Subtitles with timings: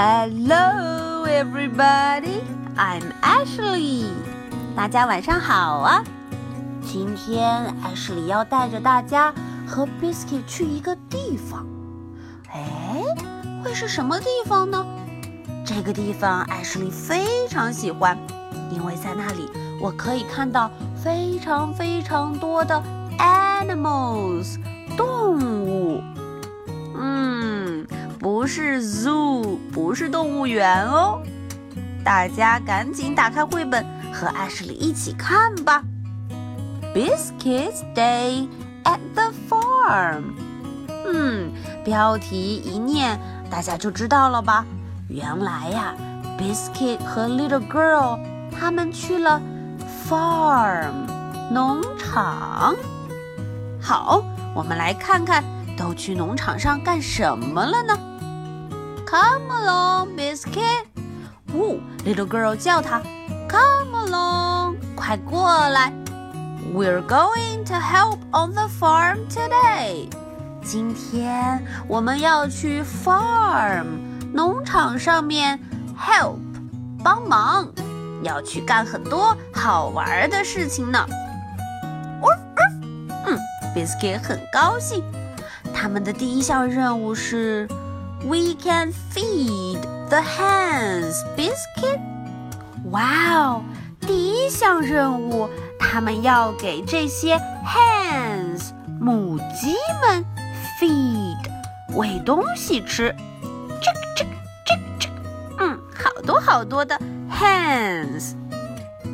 [0.00, 2.38] Hello, everybody.
[2.76, 4.04] I'm Ashley.
[4.76, 6.04] 大家晚上好啊！
[6.86, 9.34] 今天 Ashley 要带着大家
[9.66, 11.66] 和 Biscuit 去一个地方。
[12.52, 13.02] 哎，
[13.64, 14.86] 会是什么地方呢？
[15.66, 18.16] 这个地方 Ashley 非常喜欢，
[18.70, 20.70] 因为在那里我可以看到
[21.02, 22.80] 非常非常多的
[23.18, 24.60] animals
[24.96, 26.00] 动物。
[27.00, 27.84] 嗯，
[28.20, 29.17] 不是 zoo，
[29.72, 31.22] 不是动物园哦。
[32.04, 35.82] 大家赶紧打开绘本，和艾什里一起看吧。
[36.94, 38.48] Biscuits Day
[38.84, 40.22] at the Farm。
[41.06, 41.52] 嗯，
[41.84, 43.18] 标题一念，
[43.50, 44.64] 大家就知道了吧？
[45.08, 45.94] 原来呀
[46.38, 48.18] ，Biscuit 和 Little Girl
[48.50, 49.40] 他们去了
[50.06, 50.92] farm
[51.50, 52.74] 农场。
[53.80, 54.22] 好，
[54.54, 55.42] 我们来看看
[55.76, 57.98] 都去农场上干什么了呢
[59.10, 60.84] ？Come along, Biscuit。
[61.54, 63.00] 呜，Little Girl 叫他
[63.48, 65.90] ，Come along，快过来。
[66.74, 70.10] We're going to help on the farm today。
[70.62, 73.86] 今天我们要去 farm
[74.34, 75.58] 农场上面
[75.98, 76.36] help
[77.02, 77.72] 帮忙，
[78.22, 81.06] 要去干很多好玩的事情呢。
[83.24, 83.38] 嗯
[83.74, 85.02] ，Biscuit 很高兴。
[85.72, 87.66] 他们的第一项任务是
[88.24, 91.14] ，We can feed the hens.
[91.36, 92.00] Biscuit。
[92.90, 93.62] 哇哦，
[94.00, 95.48] 第一项任务，
[95.78, 98.70] 他们要给这些 hens
[99.00, 100.24] 母鸡们
[100.80, 101.36] feed
[101.94, 103.14] 喂东西吃。
[103.80, 104.30] 这个这个
[104.64, 105.14] 这个这个，
[105.58, 106.98] 嗯，好多好多的
[107.30, 108.34] hens。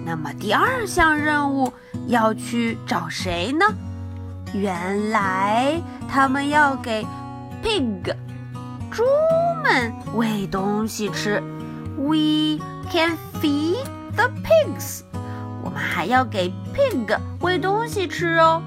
[0.04, 1.72] 那么第二项任务
[2.06, 3.66] 要去找谁呢？
[4.52, 7.04] 原来他们要给
[7.62, 8.14] pig
[8.94, 9.02] 猪
[9.64, 11.42] 们喂东西吃。
[11.96, 12.60] We
[12.92, 15.00] can feed the pigs。
[15.64, 18.62] 我们还要给 pig 喂东西吃哦。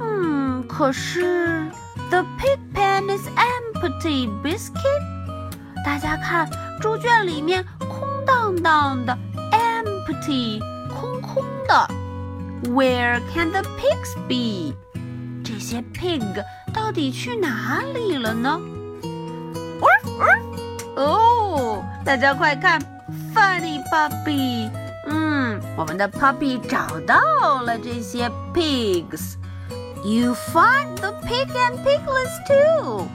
[0.00, 1.68] 嗯，可是
[2.08, 5.02] the pig pen is empty, biscuit。
[5.84, 6.48] 大家看，
[6.80, 9.18] 猪圈里面空荡荡的
[9.50, 11.88] ，empty，空空的。
[12.70, 14.76] Where can the pigs be？
[15.42, 16.22] 这些 pig
[16.72, 18.60] 到底去哪里了呢？
[20.96, 22.80] 哦，大家快看
[23.34, 24.70] ，Funny puppy！
[25.06, 29.36] 嗯，我们的 puppy 找到了这些 pigs。
[30.04, 33.06] You find the pig and piglets too。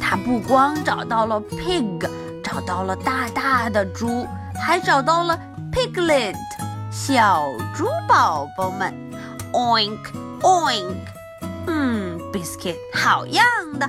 [0.00, 2.08] 他不光找到了 pig，
[2.42, 5.38] 找到了大大的猪，还找到了
[5.72, 6.34] piglet
[6.90, 7.44] 小
[7.74, 8.92] 猪宝宝们。
[9.52, 9.98] Oink
[10.40, 10.96] oink。
[11.66, 13.44] 嗯，biscuit 好样
[13.78, 13.88] 的。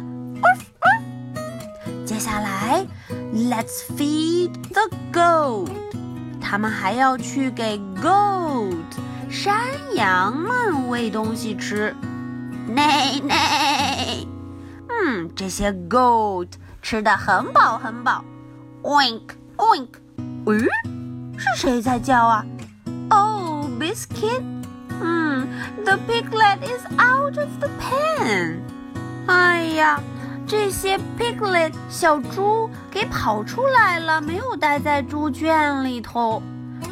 [2.06, 2.86] 接下来
[3.34, 5.71] ，Let's feed the goat。
[6.41, 8.75] 他们还要去给 goat
[9.28, 9.61] 山
[9.94, 11.94] 羊们喂东西吃。
[12.66, 14.27] 内内，
[14.88, 16.49] 嗯，这些 goat
[16.83, 18.25] 吃的很饱很饱。
[18.83, 19.22] Oink
[19.56, 19.88] oink，
[20.47, 20.69] 咦，
[21.37, 22.44] 是谁在叫啊？
[23.11, 24.43] Oh biscuit，
[25.00, 25.47] 嗯，
[25.84, 28.61] the piglet is out of the pen。
[29.27, 30.00] 哎呀！
[30.47, 36.41] 这些 piglet 小猪给跑出来了，没有待在猪圈里头。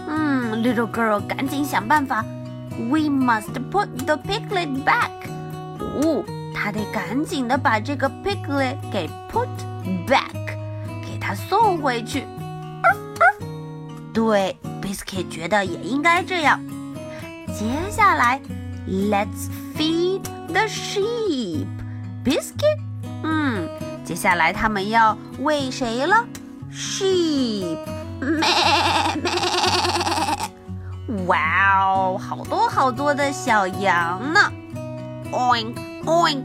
[0.07, 2.25] 嗯，little girl 赶紧想办法。
[2.77, 5.11] We must put the piglet back。
[5.79, 6.23] 哦，
[6.55, 9.47] 他得赶紧的把这个 piglet 给 put
[10.07, 10.33] back，
[11.05, 12.25] 给它送回去。
[14.13, 16.59] 对，biscuit 觉得也应该这样。
[17.47, 18.41] 接下来
[18.87, 21.67] ，Let's feed the sheep。
[22.23, 22.92] biscuit。
[23.23, 23.67] 嗯，
[24.06, 26.25] 接下来他们要喂谁了
[26.72, 27.78] ？Sheep，
[28.19, 28.47] 咩
[29.22, 29.31] 咩！
[31.28, 31.38] 哇
[31.85, 34.39] 哦，好多好多的小羊呢
[35.31, 35.75] ！Oink
[36.06, 36.44] oink，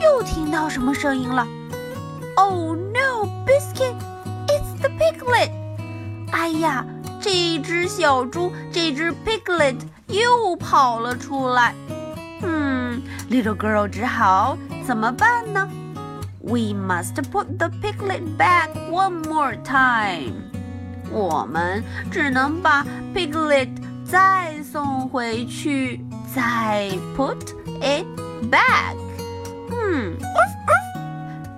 [0.00, 1.46] 又听到什么声音了
[2.36, 3.94] ？Oh no, biscuit!
[4.48, 5.50] It's the piglet！
[6.32, 6.84] 哎呀，
[7.20, 9.76] 这只小猪，这只 piglet
[10.08, 11.74] 又跑了出来。
[12.42, 14.56] 嗯，little girl 只好。
[14.85, 15.67] 怎么办呢？
[16.41, 20.33] We must put the piglet back one more time。
[21.11, 23.69] 我们只能把 piglet
[24.05, 27.37] 再送回去，再 put
[27.81, 28.05] it
[28.49, 28.95] back。
[29.71, 30.17] 嗯，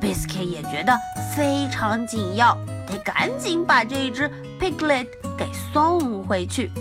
[0.02, 0.98] Biscuit 也觉得
[1.36, 2.58] 非常紧要，
[2.88, 5.08] 得赶紧把这只 piglet
[5.38, 6.72] 给送回去。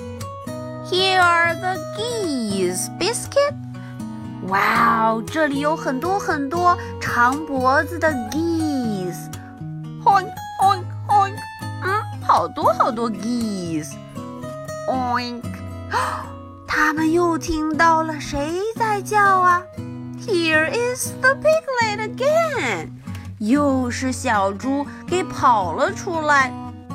[0.90, 3.55] Here are the geese, Biscuit。
[4.50, 10.28] 哇哦，这里有很多很多长脖子的 geese，oink
[10.62, 11.36] oink oink，
[11.81, 13.95] 嗯，好多好多 geese，oink，
[16.68, 19.63] 他们又听到了谁在叫啊
[20.19, 22.90] ？Here is the piglet again，
[23.40, 26.51] 又是小猪给跑了出来。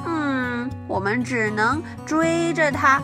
[0.06, 3.00] 嗯，我们只能追着它。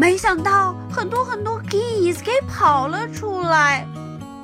[0.00, 3.86] 没想到很多很多 geese 给跑了出来。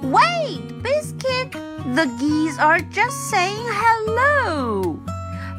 [0.02, 1.50] Wait, Biscuit,
[1.94, 4.98] the geese are just saying hello.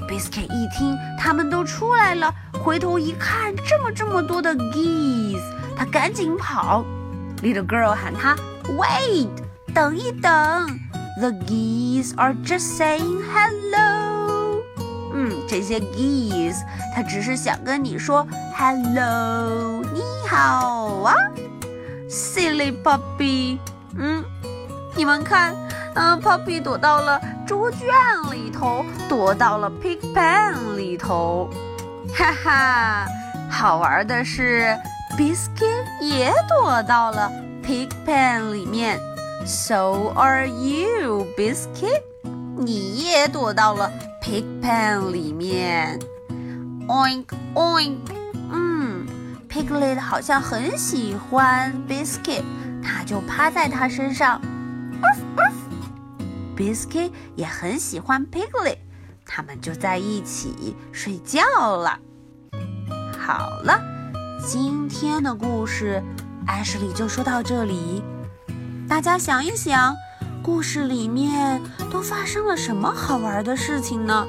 [0.08, 2.32] Biscuit 一听他们都出来了，
[2.64, 5.42] 回头一看，这么这么多的 geese，
[5.76, 6.86] 他赶紧跑。
[7.42, 8.36] Little girl 喊他
[8.66, 9.30] ，Wait，
[9.74, 10.32] 等一等。
[11.20, 14.07] The geese are just saying hello。
[15.48, 16.62] 这些 geese，
[16.94, 21.16] 他只是想跟你说 hello，你好啊
[22.10, 23.58] ，silly puppy。
[23.98, 24.24] 嗯，
[24.96, 25.56] 你们看，
[25.96, 27.88] 嗯，puppy 躲到了猪圈
[28.32, 31.50] 里头，躲到了 pig pen 里头，
[32.14, 33.08] 哈哈。
[33.50, 34.78] 好玩的是
[35.18, 37.32] ，biscuit 也躲到了
[37.64, 39.00] pig pen 里面。
[39.46, 42.02] So are you, Biscuit？
[42.58, 43.90] 你也躲到了
[44.28, 45.98] pig pen 里面。
[46.88, 47.98] Oink oink，
[48.52, 49.08] 嗯
[49.50, 52.44] ，Piglet 好像很喜欢 Biscuit，
[52.84, 54.42] 他就趴在他身上。
[56.58, 58.80] Biscuit 也很喜欢 Piglet，
[59.26, 61.42] 他们就在一起睡觉
[61.78, 61.98] 了。
[63.18, 63.82] 好了，
[64.46, 66.04] 今天的故事
[66.46, 68.04] ，Ashley 就说到这里。
[68.90, 69.96] 大家想一想，
[70.48, 71.62] 故事里面
[71.92, 74.26] 都发生了什么好玩的事情呢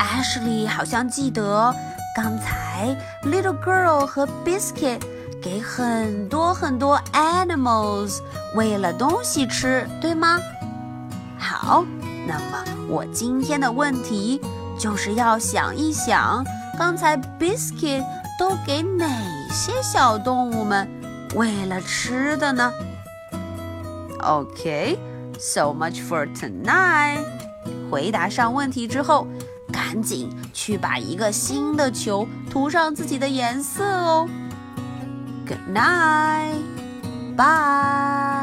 [0.00, 1.72] ？Ashley 好像记得
[2.16, 5.00] 刚才 Little Girl 和 Biscuit
[5.40, 8.18] 给很多很多 animals
[8.56, 10.40] 喂了东西吃，对吗？
[11.38, 11.84] 好，
[12.26, 14.40] 那么我今天的问题
[14.76, 16.44] 就是要想一想，
[16.76, 18.04] 刚才 Biscuit
[18.40, 19.06] 都给哪
[19.52, 20.90] 些小动物们
[21.36, 22.72] 喂了吃的呢
[24.26, 24.98] ？Okay,
[25.38, 27.24] so much for tonight.
[27.90, 29.26] 回答上问题之后，
[29.72, 34.28] 赶紧去把一个新的球涂上自己的颜色哦。
[35.46, 36.60] Good night,
[37.36, 38.35] bye.